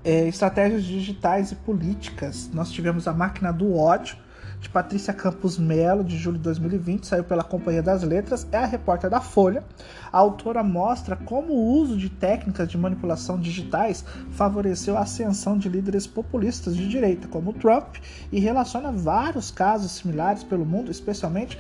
é, 0.04 0.28
estratégias 0.28 0.84
digitais 0.84 1.50
e 1.50 1.54
políticas. 1.54 2.50
Nós 2.52 2.70
tivemos 2.70 3.08
a 3.08 3.14
máquina 3.14 3.50
do 3.50 3.74
ódio 3.74 4.18
de 4.60 4.68
Patrícia 4.68 5.14
Campos 5.14 5.58
Melo, 5.58 6.04
de 6.04 6.18
julho 6.18 6.36
de 6.36 6.44
2020, 6.44 7.06
saiu 7.06 7.24
pela 7.24 7.42
Companhia 7.42 7.82
das 7.82 8.02
Letras, 8.02 8.46
é 8.52 8.58
a 8.58 8.66
repórter 8.66 9.08
da 9.08 9.22
Folha. 9.22 9.64
A 10.12 10.18
autora 10.18 10.62
mostra 10.62 11.16
como 11.16 11.54
o 11.54 11.78
uso 11.78 11.96
de 11.96 12.10
técnicas 12.10 12.68
de 12.68 12.76
manipulação 12.76 13.40
digitais 13.40 14.04
favoreceu 14.30 14.96
a 14.96 15.00
ascensão 15.00 15.56
de 15.56 15.70
líderes 15.70 16.06
populistas 16.06 16.76
de 16.76 16.86
direita, 16.86 17.26
como 17.26 17.54
Trump, 17.54 17.96
e 18.30 18.38
relaciona 18.38 18.92
vários 18.92 19.50
casos 19.50 19.92
similares 19.92 20.44
pelo 20.44 20.66
mundo, 20.66 20.90
especialmente 20.90 21.58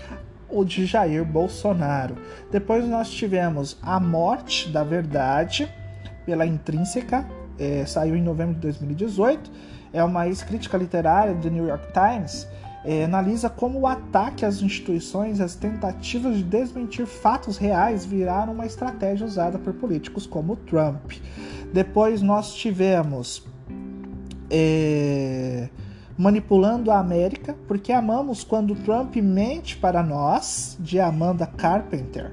o 0.52 0.64
de 0.64 0.86
Jair 0.86 1.24
Bolsonaro. 1.24 2.16
Depois 2.50 2.86
nós 2.86 3.10
tivemos 3.10 3.78
A 3.82 3.98
Morte 3.98 4.68
da 4.68 4.84
Verdade, 4.84 5.68
pela 6.24 6.46
Intrínseca, 6.46 7.26
é, 7.58 7.84
saiu 7.86 8.16
em 8.16 8.22
novembro 8.22 8.54
de 8.54 8.60
2018. 8.60 9.50
É 9.92 10.02
uma 10.02 10.26
ex-crítica 10.26 10.76
literária 10.76 11.34
do 11.34 11.50
New 11.50 11.66
York 11.66 11.86
Times. 11.92 12.46
É, 12.84 13.04
analisa 13.04 13.48
como 13.48 13.80
o 13.80 13.86
ataque 13.86 14.44
às 14.44 14.60
instituições 14.60 15.40
as 15.40 15.54
tentativas 15.54 16.36
de 16.38 16.42
desmentir 16.42 17.06
fatos 17.06 17.56
reais 17.56 18.04
viraram 18.04 18.52
uma 18.52 18.66
estratégia 18.66 19.24
usada 19.24 19.56
por 19.58 19.72
políticos 19.72 20.26
como 20.26 20.56
Trump. 20.56 21.12
Depois 21.72 22.20
nós 22.20 22.54
tivemos 22.54 23.46
é, 24.50 25.68
Manipulando 26.16 26.90
a 26.90 26.98
América, 26.98 27.56
porque 27.66 27.92
amamos 27.92 28.44
quando 28.44 28.74
Trump 28.74 29.16
mente 29.16 29.76
para 29.76 30.02
nós, 30.02 30.76
de 30.80 31.00
Amanda 31.00 31.46
Carpenter. 31.46 32.32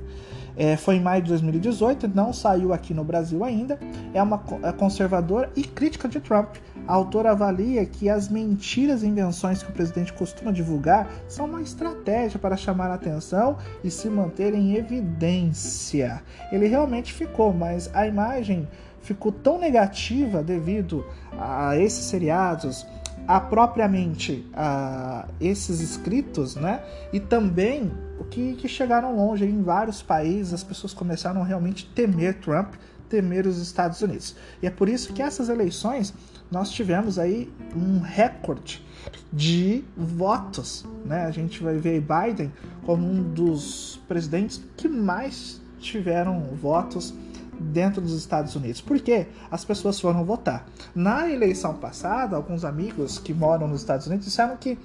É, 0.60 0.76
foi 0.76 0.96
em 0.96 1.00
maio 1.00 1.22
de 1.22 1.30
2018, 1.30 2.12
não 2.14 2.34
saiu 2.34 2.74
aqui 2.74 2.94
no 2.94 3.02
Brasil 3.02 3.46
ainda. 3.46 3.80
É 4.14 4.22
uma 4.22 4.44
é 4.62 4.74
conservadora 4.74 5.50
e 5.56 5.64
crítica 5.64 6.06
de 6.06 6.20
Trump. 6.20 6.58
A 6.86 6.94
autora 6.94 7.32
avalia 7.32 7.86
que 7.86 8.10
as 8.10 8.28
mentiras 8.28 9.02
e 9.02 9.08
invenções 9.08 9.64
que 9.64 9.70
o 9.70 9.74
presidente 9.74 10.12
costuma 10.12 10.52
divulgar 10.52 11.08
são 11.30 11.46
uma 11.46 11.62
estratégia 11.62 12.38
para 12.38 12.58
chamar 12.58 12.92
a 12.92 12.96
atenção 12.96 13.58
e 13.86 13.90
se 13.90 14.10
manter 14.10 14.54
em 14.54 14.76
evidência. 14.76 16.22
Ele 16.52 16.68
realmente 16.68 17.14
ficou, 17.14 17.54
mas 17.54 17.90
a 17.94 18.06
imagem 18.06 18.68
ficou 19.02 19.32
tão 19.32 19.58
negativa 19.58 20.44
devido 20.44 21.06
a 21.40 21.78
esses 21.78 22.06
seriados, 22.06 22.86
a 23.30 23.40
propriamente 23.40 24.44
a 24.56 25.28
esses 25.40 25.82
escritos, 25.82 26.56
né? 26.56 26.82
E 27.14 27.20
também 27.20 27.92
o 28.20 28.24
que, 28.24 28.56
que 28.56 28.68
chegaram 28.68 29.16
longe 29.16 29.46
em 29.46 29.62
vários 29.62 30.02
países, 30.02 30.52
as 30.52 30.64
pessoas 30.64 30.96
começaram 30.96 31.44
a 31.44 31.46
realmente 31.46 31.86
temer 31.94 32.40
Trump, 32.40 32.74
temer 33.08 33.46
os 33.46 33.60
Estados 33.60 34.02
Unidos. 34.02 34.36
E 34.64 34.66
é 34.66 34.72
por 34.72 34.90
isso 34.90 35.14
que 35.14 35.22
essas 35.22 35.48
eleições 35.48 36.12
nós 36.50 36.72
tivemos 36.72 37.20
aí 37.20 37.54
um 37.76 38.00
recorde 38.00 38.84
de 39.32 39.84
votos, 39.96 40.84
né? 41.06 41.26
A 41.26 41.32
gente 41.32 41.62
vai 41.62 41.78
ver 41.78 42.02
Biden 42.02 42.52
como 42.84 43.06
um 43.08 43.22
dos 43.22 44.02
presidentes 44.08 44.60
que 44.76 44.88
mais 44.88 45.62
tiveram 45.78 46.42
votos 46.60 47.14
dentro 47.60 48.02
dos 48.02 48.14
Estados 48.14 48.56
Unidos. 48.56 48.82
Porque 48.82 49.28
as 49.52 49.66
pessoas 49.66 50.00
foram 50.00 50.24
votar. 50.24 50.66
Na 50.96 51.30
eleição 51.30 51.76
passada, 51.76 52.36
alguns 52.36 52.64
amigos 52.64 53.18
que 53.18 53.34
moram 53.34 53.68
nos 53.68 53.82
Estados 53.82 54.08
Unidos 54.08 54.26
disseram 54.26 54.58
que 54.58 54.78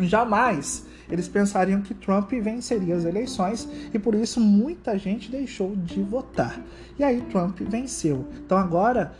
jamais 0.00 0.84
eles 1.10 1.28
pensariam 1.28 1.80
que 1.80 1.94
Trump 1.94 2.30
venceria 2.32 2.96
as 2.96 3.04
eleições 3.04 3.68
e 3.92 3.98
por 3.98 4.14
isso 4.14 4.40
muita 4.40 4.98
gente 4.98 5.30
deixou 5.30 5.74
de 5.76 6.02
votar. 6.02 6.60
E 6.98 7.04
aí 7.04 7.20
Trump 7.22 7.60
venceu. 7.60 8.26
Então 8.44 8.58
agora, 8.58 9.12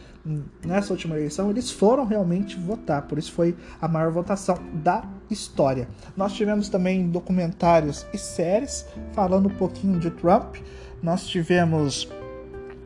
nessa 0.65 0.93
última 0.93 1.17
eleição, 1.17 1.51
eles 1.51 1.71
foram 1.71 2.05
realmente 2.05 2.59
votar, 2.59 3.03
por 3.03 3.19
isso 3.19 3.33
foi 3.33 3.57
a 3.81 3.87
maior 3.87 4.11
votação 4.11 4.59
da 4.75 5.05
história. 5.31 5.89
Nós 6.17 6.33
tivemos 6.33 6.69
também 6.69 7.09
documentários 7.09 8.07
e 8.13 8.19
séries 8.19 8.87
falando 9.13 9.47
um 9.47 9.55
pouquinho 9.55 9.99
de 10.01 10.11
Trump. 10.11 10.57
Nós 11.03 11.27
tivemos 11.27 12.09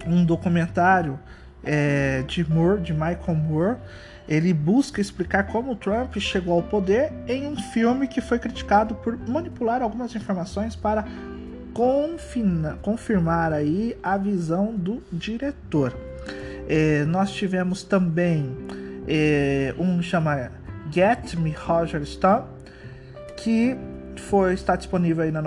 um 0.07 0.25
documentário 0.25 1.19
é, 1.65 2.23
de 2.27 2.49
Moore, 2.49 2.81
de 2.81 2.93
Michael 2.93 3.35
Moore. 3.35 3.77
Ele 4.29 4.55
busca 4.55 5.01
explicar 5.01 5.45
como 5.45 5.75
Trump 5.75 6.17
chegou 6.19 6.55
ao 6.55 6.63
poder 6.63 7.13
em 7.27 7.47
um 7.49 7.57
filme 7.57 8.07
que 8.07 8.21
foi 8.21 8.39
criticado 8.39 8.95
por 8.95 9.19
manipular 9.29 9.83
algumas 9.83 10.15
informações 10.15 10.77
para 10.77 11.05
confina, 11.73 12.79
confirmar 12.83 13.53
aí 13.53 13.97
a 14.03 14.17
visão 14.17 14.75
do 14.77 15.03
diretor. 15.13 15.97
É, 16.69 17.05
nós 17.05 17.33
tivemos 17.33 17.83
também 17.83 18.57
é, 19.09 19.75
um 19.79 20.01
chama 20.01 20.53
Get 20.93 21.35
Me 21.35 21.51
Roger 21.51 22.05
Stone, 22.05 22.45
que 23.37 23.77
foi 24.17 24.55
está 24.55 24.77
disponível 24.77 25.25
aí 25.25 25.33
na, 25.33 25.43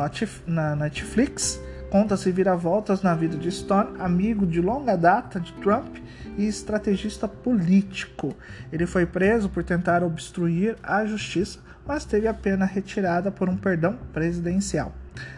na 0.48 0.76
Netflix 0.76 1.62
Conta-se 1.94 2.32
vira-voltas 2.32 3.04
na 3.04 3.14
vida 3.14 3.38
de 3.38 3.52
Stone, 3.52 4.02
amigo 4.02 4.48
de 4.48 4.60
longa 4.60 4.98
data 4.98 5.40
de 5.40 5.54
Trump 5.54 5.98
e 6.36 6.48
estrategista 6.48 7.28
político. 7.28 8.36
Ele 8.72 8.88
foi 8.88 9.06
preso 9.06 9.48
por 9.48 9.64
tentar 9.64 10.02
obstruir 10.02 10.76
a 10.82 11.06
justiça, 11.06 11.60
mas 11.86 12.04
teve 12.04 12.28
a 12.28 12.34
pena 12.34 12.66
retirada 12.66 13.30
por 13.30 13.48
um 13.48 13.56
perdão 13.56 13.96
presidencial. 14.12 14.92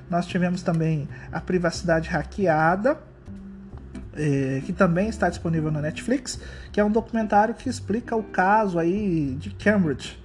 Nós 0.09 0.25
tivemos 0.27 0.63
também 0.63 1.09
a 1.29 1.41
privacidade 1.41 2.07
hackeada, 2.07 2.99
eh, 4.15 4.61
que 4.65 4.71
também 4.71 5.09
está 5.09 5.27
disponível 5.27 5.69
na 5.69 5.81
Netflix, 5.81 6.39
que 6.71 6.79
é 6.79 6.85
um 6.85 6.89
documentário 6.89 7.53
que 7.53 7.67
explica 7.67 8.15
o 8.15 8.23
caso 8.23 8.79
aí 8.79 9.35
de 9.37 9.49
Cambridge, 9.49 10.17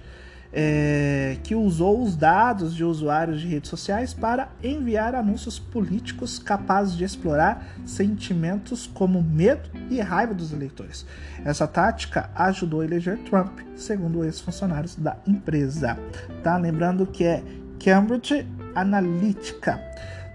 é, 0.53 1.37
que 1.43 1.55
usou 1.55 2.01
os 2.01 2.15
dados 2.15 2.75
de 2.75 2.83
usuários 2.83 3.39
de 3.39 3.47
redes 3.47 3.69
sociais 3.69 4.13
para 4.13 4.49
enviar 4.61 5.15
anúncios 5.15 5.57
políticos 5.57 6.39
capazes 6.39 6.95
de 6.95 7.03
explorar 7.03 7.65
sentimentos 7.85 8.85
como 8.87 9.21
medo 9.21 9.69
e 9.89 10.01
raiva 10.01 10.33
dos 10.33 10.51
eleitores. 10.51 11.05
Essa 11.45 11.67
tática 11.67 12.29
ajudou 12.35 12.81
a 12.81 12.85
eleger 12.85 13.17
Trump, 13.19 13.59
segundo 13.75 14.23
ex-funcionários 14.25 14.95
da 14.95 15.15
empresa. 15.25 15.97
Tá? 16.43 16.57
Lembrando 16.57 17.05
que 17.05 17.23
é 17.23 17.43
Cambridge 17.83 18.45
Analytica. 18.75 19.81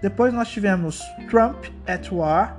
Depois 0.01 0.33
nós 0.33 0.47
tivemos 0.49 1.01
Trump 1.29 1.65
at 1.87 2.11
War, 2.11 2.57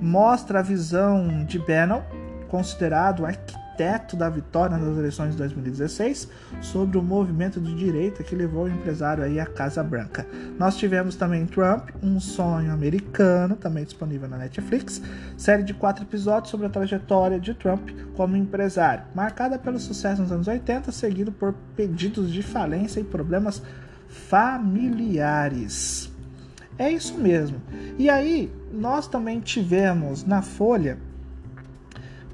mostra 0.00 0.60
a 0.60 0.62
visão 0.62 1.44
de 1.44 1.58
Bannon, 1.58 2.02
considerado 2.48 3.26
arquiteto 3.26 3.63
arquiteto 3.74 4.16
da 4.16 4.30
vitória 4.30 4.78
nas 4.78 4.96
eleições 4.96 5.32
de 5.32 5.38
2016 5.38 6.28
sobre 6.60 6.96
o 6.96 7.02
movimento 7.02 7.60
de 7.60 7.74
direita 7.74 8.22
que 8.22 8.32
levou 8.34 8.64
o 8.64 8.68
empresário 8.68 9.24
aí 9.24 9.40
à 9.40 9.46
Casa 9.46 9.82
Branca. 9.82 10.26
Nós 10.58 10.76
tivemos 10.76 11.16
também 11.16 11.46
Trump, 11.46 11.88
um 12.02 12.20
sonho 12.20 12.70
americano, 12.72 13.56
também 13.56 13.84
disponível 13.84 14.28
na 14.28 14.36
Netflix, 14.38 15.02
série 15.36 15.64
de 15.64 15.74
quatro 15.74 16.04
episódios 16.04 16.50
sobre 16.50 16.66
a 16.66 16.70
trajetória 16.70 17.40
de 17.40 17.54
Trump 17.54 17.90
como 18.16 18.36
empresário, 18.36 19.04
marcada 19.14 19.58
pelo 19.58 19.78
sucesso 19.78 20.20
nos 20.22 20.30
anos 20.30 20.46
80, 20.46 20.92
seguido 20.92 21.32
por 21.32 21.54
pedidos 21.76 22.30
de 22.32 22.42
falência 22.42 23.00
e 23.00 23.04
problemas 23.04 23.62
familiares. 24.08 26.12
É 26.78 26.90
isso 26.90 27.18
mesmo. 27.18 27.60
E 27.98 28.10
aí, 28.10 28.52
nós 28.72 29.06
também 29.06 29.38
tivemos 29.40 30.24
na 30.24 30.42
Folha 30.42 30.98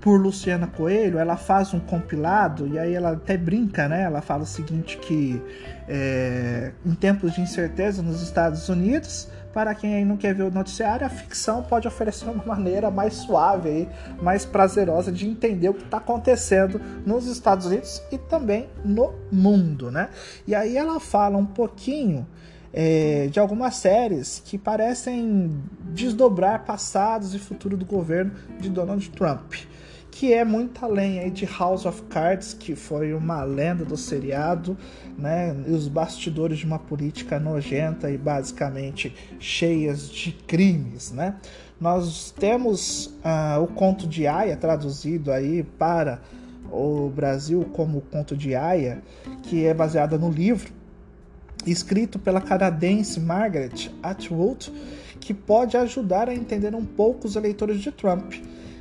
por 0.00 0.18
Luciana 0.18 0.66
Coelho, 0.66 1.18
ela 1.18 1.36
faz 1.36 1.74
um 1.74 1.80
compilado 1.80 2.66
e 2.66 2.78
aí 2.78 2.94
ela 2.94 3.12
até 3.12 3.36
brinca, 3.36 3.86
né? 3.86 4.02
Ela 4.02 4.22
fala 4.22 4.44
o 4.44 4.46
seguinte 4.46 4.96
que 4.96 5.40
é, 5.86 6.72
em 6.84 6.94
tempos 6.94 7.34
de 7.34 7.42
incerteza 7.42 8.02
nos 8.02 8.22
Estados 8.22 8.68
Unidos, 8.70 9.28
para 9.52 9.74
quem 9.74 10.04
não 10.04 10.16
quer 10.16 10.34
ver 10.34 10.44
o 10.44 10.50
noticiário, 10.50 11.06
a 11.06 11.10
ficção 11.10 11.62
pode 11.62 11.86
oferecer 11.86 12.24
uma 12.24 12.42
maneira 12.44 12.90
mais 12.90 13.14
suave, 13.14 13.68
aí, 13.68 13.88
mais 14.22 14.46
prazerosa 14.46 15.12
de 15.12 15.28
entender 15.28 15.68
o 15.68 15.74
que 15.74 15.84
está 15.84 15.98
acontecendo 15.98 16.80
nos 17.04 17.26
Estados 17.26 17.66
Unidos 17.66 18.02
e 18.10 18.16
também 18.16 18.68
no 18.82 19.12
mundo, 19.30 19.90
né? 19.90 20.08
E 20.46 20.54
aí 20.54 20.78
ela 20.78 20.98
fala 20.98 21.36
um 21.36 21.46
pouquinho 21.46 22.26
é, 22.72 23.28
de 23.30 23.38
algumas 23.38 23.74
séries 23.74 24.40
que 24.42 24.56
parecem 24.56 25.50
desdobrar 25.92 26.64
passados 26.64 27.34
e 27.34 27.38
futuro 27.38 27.76
do 27.76 27.84
governo 27.84 28.32
de 28.58 28.70
Donald 28.70 29.10
Trump 29.10 29.52
que 30.10 30.32
é 30.32 30.44
muito 30.44 30.84
além 30.84 31.20
aí 31.20 31.30
de 31.30 31.46
House 31.46 31.86
of 31.86 32.02
Cards, 32.02 32.52
que 32.52 32.74
foi 32.74 33.12
uma 33.14 33.42
lenda 33.44 33.84
do 33.84 33.96
seriado, 33.96 34.76
né? 35.16 35.54
E 35.66 35.70
os 35.70 35.88
bastidores 35.88 36.58
de 36.58 36.66
uma 36.66 36.78
política 36.78 37.38
nojenta 37.38 38.10
e 38.10 38.18
basicamente 38.18 39.14
cheias 39.38 40.10
de 40.10 40.32
crimes, 40.32 41.12
né? 41.12 41.36
Nós 41.80 42.30
temos 42.38 43.06
uh, 43.06 43.62
o 43.62 43.66
conto 43.66 44.06
de 44.06 44.26
Aya 44.26 44.56
traduzido 44.56 45.32
aí 45.32 45.62
para 45.62 46.20
o 46.70 47.08
Brasil 47.08 47.64
como 47.72 48.00
conto 48.02 48.36
de 48.36 48.54
Aya, 48.54 49.02
que 49.44 49.64
é 49.64 49.72
baseado 49.72 50.18
no 50.18 50.30
livro 50.30 50.70
escrito 51.66 52.18
pela 52.18 52.40
canadense 52.40 53.20
Margaret 53.20 53.90
Atwood, 54.02 54.72
que 55.20 55.34
pode 55.34 55.76
ajudar 55.76 56.28
a 56.28 56.34
entender 56.34 56.74
um 56.74 56.84
pouco 56.84 57.26
os 57.26 57.36
eleitores 57.36 57.80
de 57.80 57.92
Trump 57.92 58.34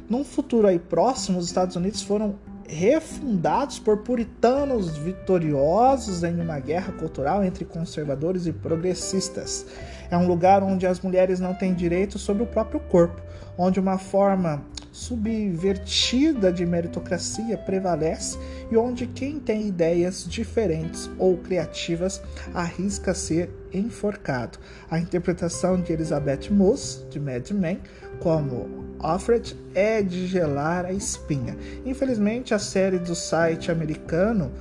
num 0.10 0.24
futuro 0.24 0.68
aí 0.68 0.80
próximo, 0.80 1.38
os 1.38 1.46
Estados 1.46 1.76
Unidos 1.76 2.02
foram 2.02 2.36
refundados 2.68 3.80
por 3.80 3.98
puritanos 3.98 4.96
vitoriosos 4.98 6.24
em 6.24 6.40
uma 6.40 6.60
guerra 6.60 6.92
cultural 6.94 7.44
entre 7.44 7.66
conservadores 7.66 8.46
e 8.46 8.54
progressistas. 8.54 9.66
É 10.10 10.18
um 10.18 10.28
lugar 10.28 10.62
onde 10.62 10.86
as 10.86 11.00
mulheres 11.00 11.40
não 11.40 11.54
têm 11.54 11.74
direito 11.74 12.20
sobre 12.20 12.44
o 12.44 12.48
próprio 12.48 12.80
corpo, 12.80 13.22
onde 13.58 13.80
uma 13.80 13.98
forma 13.98 14.64
subvertida 14.92 16.52
de 16.52 16.66
meritocracia 16.66 17.58
prevalece 17.58 18.38
e 18.72 18.78
onde 18.78 19.08
quem 19.08 19.40
tem 19.40 19.68
ideias 19.68 20.26
diferentes 20.28 21.10
ou 21.18 21.38
criativas 21.38 22.22
arrisca 22.54 23.14
ser 23.14 23.50
enforcado. 23.74 24.60
A 24.90 25.00
interpretação 25.00 25.80
de 25.82 25.94
Elizabeth 25.94 26.50
Moss, 26.52 27.06
de 27.10 27.20
Mad 27.20 27.50
Men, 27.52 27.80
como 28.20 28.89
Alfred, 29.00 29.56
é 29.74 30.02
de 30.02 30.28
gelar 30.28 30.86
a 30.86 30.94
espinha. 30.94 31.58
Infelizmente, 31.86 32.54
a 32.54 32.60
série 32.60 33.00
do 33.00 33.16
site 33.16 33.72
americano 33.72 34.52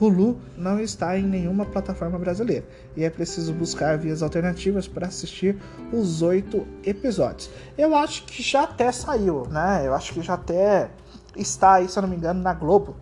Hulu 0.00 0.38
não 0.56 0.78
está 0.78 1.18
em 1.18 1.24
nenhuma 1.24 1.64
plataforma 1.64 2.18
brasileira 2.18 2.66
e 2.96 3.04
é 3.04 3.10
preciso 3.10 3.52
buscar 3.52 3.96
vias 3.96 4.22
alternativas 4.22 4.86
para 4.86 5.06
assistir 5.06 5.56
os 5.92 6.22
oito 6.22 6.66
episódios. 6.84 7.50
Eu 7.76 7.94
acho 7.94 8.24
que 8.24 8.42
já 8.42 8.64
até 8.64 8.92
saiu, 8.92 9.46
né? 9.46 9.82
Eu 9.86 9.94
acho 9.94 10.12
que 10.12 10.22
já 10.22 10.34
até 10.34 10.90
está 11.36 11.74
aí, 11.74 11.88
se 11.88 11.98
eu 11.98 12.02
não 12.02 12.08
me 12.08 12.16
engano, 12.16 12.42
na 12.42 12.52
Globo. 12.52 12.96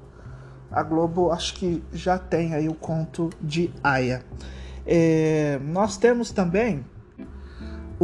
A 0.70 0.82
Globo 0.82 1.30
acho 1.30 1.54
que 1.54 1.82
já 1.92 2.18
tem 2.18 2.54
aí 2.54 2.68
o 2.68 2.74
conto 2.74 3.30
de 3.40 3.72
Aya. 3.82 4.24
É, 4.86 5.58
nós 5.64 5.96
temos 5.96 6.30
também 6.30 6.84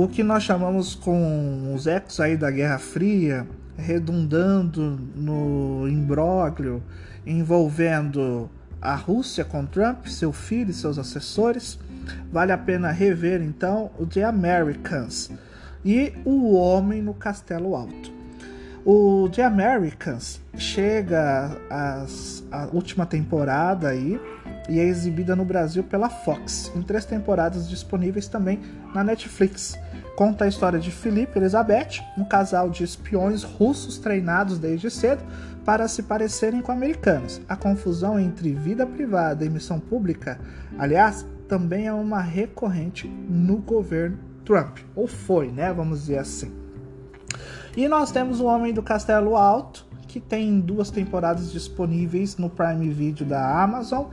o 0.04 0.08
que 0.08 0.22
nós 0.22 0.44
chamamos 0.44 0.94
com 0.94 1.74
os 1.74 1.86
ecos 1.86 2.20
aí 2.20 2.34
da 2.34 2.50
Guerra 2.50 2.78
Fria, 2.78 3.46
redundando 3.76 4.98
no 5.14 5.86
imbróglio 5.86 6.82
envolvendo 7.26 8.48
a 8.80 8.94
Rússia 8.94 9.44
com 9.44 9.66
Trump, 9.66 10.06
seu 10.06 10.32
filho 10.32 10.70
e 10.70 10.74
seus 10.74 10.98
assessores. 10.98 11.78
Vale 12.32 12.50
a 12.50 12.56
pena 12.56 12.90
rever 12.90 13.42
então 13.42 13.90
o 13.98 14.06
The 14.06 14.24
Americans 14.24 15.30
e 15.84 16.14
O 16.24 16.54
Homem 16.54 17.02
no 17.02 17.12
Castelo 17.12 17.76
Alto. 17.76 18.10
O 18.86 19.28
The 19.28 19.44
Americans 19.44 20.40
chega 20.56 21.58
à 21.68 22.68
última 22.72 23.04
temporada 23.04 23.88
aí 23.88 24.18
e 24.70 24.78
é 24.78 24.84
exibida 24.84 25.34
no 25.34 25.44
Brasil 25.44 25.82
pela 25.82 26.08
Fox, 26.08 26.70
em 26.76 26.80
três 26.80 27.04
temporadas 27.04 27.68
disponíveis 27.68 28.28
também 28.28 28.60
na 28.94 29.02
Netflix. 29.02 29.76
Conta 30.16 30.44
a 30.44 30.48
história 30.48 30.78
de 30.78 30.92
Felipe 30.92 31.36
e 31.36 31.42
Elizabeth, 31.42 32.04
um 32.16 32.24
casal 32.24 32.70
de 32.70 32.84
espiões 32.84 33.42
russos 33.42 33.98
treinados 33.98 34.58
desde 34.58 34.88
cedo 34.88 35.24
para 35.64 35.88
se 35.88 36.04
parecerem 36.04 36.62
com 36.62 36.70
americanos. 36.70 37.40
A 37.48 37.56
confusão 37.56 38.18
entre 38.18 38.52
vida 38.52 38.86
privada 38.86 39.44
e 39.44 39.50
missão 39.50 39.80
pública, 39.80 40.38
aliás, 40.78 41.26
também 41.48 41.88
é 41.88 41.92
uma 41.92 42.20
recorrente 42.20 43.08
no 43.08 43.56
governo 43.56 44.18
Trump, 44.44 44.78
ou 44.94 45.08
foi, 45.08 45.50
né? 45.50 45.72
Vamos 45.72 46.02
dizer 46.02 46.18
assim. 46.18 46.52
E 47.76 47.88
nós 47.88 48.12
temos 48.12 48.40
o 48.40 48.46
Homem 48.46 48.72
do 48.72 48.82
Castelo 48.82 49.36
Alto, 49.36 49.84
que 50.06 50.20
tem 50.20 50.60
duas 50.60 50.90
temporadas 50.90 51.50
disponíveis 51.50 52.36
no 52.36 52.48
Prime 52.48 52.88
Video 52.90 53.26
da 53.26 53.62
Amazon 53.62 54.06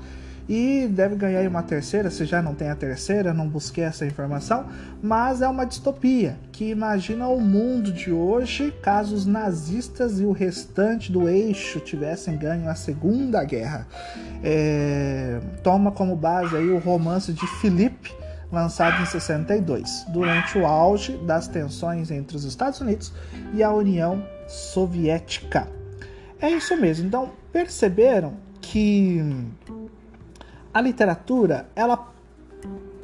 e 0.47 0.87
deve 0.87 1.15
ganhar 1.15 1.47
uma 1.47 1.61
terceira, 1.61 2.09
se 2.09 2.25
já 2.25 2.41
não 2.41 2.55
tem 2.55 2.69
a 2.69 2.75
terceira, 2.75 3.33
não 3.33 3.47
busquei 3.47 3.83
essa 3.83 4.05
informação, 4.05 4.65
mas 5.01 5.41
é 5.41 5.47
uma 5.47 5.65
distopia 5.65 6.37
que 6.51 6.69
imagina 6.69 7.27
o 7.27 7.41
mundo 7.41 7.91
de 7.91 8.11
hoje 8.11 8.73
caso 8.81 9.13
os 9.13 9.25
nazistas 9.25 10.19
e 10.19 10.23
o 10.23 10.31
restante 10.31 11.11
do 11.11 11.27
eixo 11.27 11.79
tivessem 11.79 12.37
ganho 12.37 12.69
a 12.69 12.75
Segunda 12.75 13.43
Guerra. 13.43 13.87
É, 14.43 15.39
toma 15.63 15.91
como 15.91 16.15
base 16.15 16.55
aí 16.55 16.69
o 16.69 16.79
romance 16.79 17.33
de 17.33 17.45
Philippe, 17.59 18.13
lançado 18.49 19.01
em 19.01 19.05
62, 19.05 20.05
durante 20.09 20.57
o 20.57 20.65
auge 20.65 21.17
das 21.17 21.49
tensões 21.49 22.09
entre 22.09 22.37
os 22.37 22.45
Estados 22.45 22.79
Unidos 22.79 23.11
e 23.53 23.61
a 23.61 23.71
União 23.71 24.23
Soviética. 24.47 25.67
É 26.39 26.49
isso 26.49 26.77
mesmo. 26.77 27.07
Então, 27.07 27.31
perceberam 27.51 28.33
que 28.61 29.21
a 30.77 30.81
literatura 30.81 31.67
ela, 31.75 32.13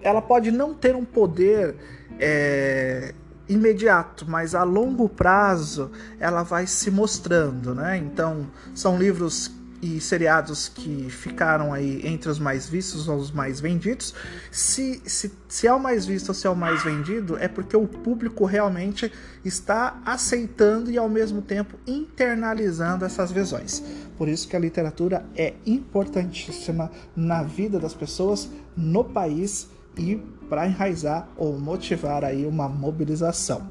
ela 0.04 0.22
pode 0.22 0.52
não 0.52 0.76
ter 0.76 0.96
um 0.96 1.04
poder 1.04 1.76
é, 2.20 3.16
imediato, 3.50 4.30
mas 4.30 4.54
a 4.54 4.62
longo 4.62 5.10
prazo 5.10 5.90
ela 6.20 6.44
vai 6.44 6.68
se 6.68 6.92
mostrando, 6.92 7.74
né? 7.74 7.98
Então 7.98 8.46
são 8.76 8.96
livros 8.96 9.52
e 9.84 10.00
seriados 10.00 10.70
que 10.70 11.10
ficaram 11.10 11.74
aí 11.74 12.00
entre 12.08 12.30
os 12.30 12.40
mais 12.40 12.70
vistos 12.70 13.10
ou 13.10 13.18
os 13.18 13.32
mais 13.32 13.60
vendidos. 13.60 14.16
Se, 14.50 15.02
se, 15.06 15.30
se 15.50 15.68
é 15.68 15.74
o 15.74 15.80
mais 15.80 16.06
visto 16.06 16.30
ou 16.30 16.34
se 16.34 16.48
é 16.48 16.50
o 16.50 16.56
mais 16.56 16.82
vendido, 16.86 17.38
é 17.38 17.50
porque 17.50 17.76
o 17.76 17.86
público 17.86 18.46
realmente 18.46 19.12
está 19.44 20.02
aceitando 20.06 20.90
e 20.90 20.98
ao 20.98 21.10
mesmo 21.10 21.42
tempo 21.42 21.78
internalizando 21.86 23.04
essas 23.04 23.30
visões. 23.30 23.84
Por 24.18 24.30
isso 24.30 24.48
que 24.48 24.56
a 24.56 24.60
literatura 24.60 25.26
é 25.36 25.54
importantíssima 25.66 26.90
na 27.14 27.44
vida 27.44 27.78
das 27.78 27.94
pessoas 27.94 28.50
no 28.78 29.04
país 29.04 29.68
e 29.98 30.16
para 30.48 30.66
enraizar 30.66 31.28
ou 31.36 31.60
motivar 31.60 32.24
aí 32.24 32.46
uma 32.46 32.70
mobilização. 32.70 33.68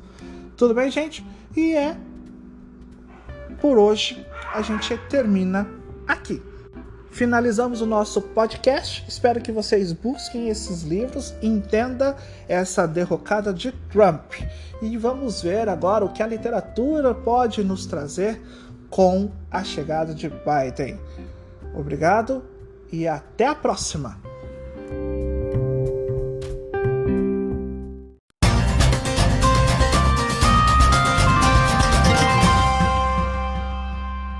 Tudo 0.58 0.74
bem, 0.74 0.90
gente? 0.90 1.24
E 1.56 1.72
é 1.72 1.96
por 3.62 3.78
hoje 3.78 4.26
a 4.52 4.60
gente 4.60 4.98
termina 5.08 5.81
aqui. 6.06 6.42
Finalizamos 7.10 7.82
o 7.82 7.86
nosso 7.86 8.22
podcast. 8.22 9.04
Espero 9.06 9.40
que 9.40 9.52
vocês 9.52 9.92
busquem 9.92 10.48
esses 10.48 10.82
livros, 10.82 11.34
entenda 11.42 12.16
essa 12.48 12.86
derrocada 12.86 13.52
de 13.52 13.70
Trump. 13.90 14.32
E 14.80 14.96
vamos 14.96 15.42
ver 15.42 15.68
agora 15.68 16.04
o 16.04 16.12
que 16.12 16.22
a 16.22 16.26
literatura 16.26 17.14
pode 17.14 17.62
nos 17.62 17.84
trazer 17.84 18.40
com 18.88 19.30
a 19.50 19.62
chegada 19.62 20.14
de 20.14 20.28
Biden. 20.30 20.98
Obrigado 21.74 22.42
e 22.90 23.06
até 23.06 23.46
a 23.46 23.54
próxima! 23.54 24.31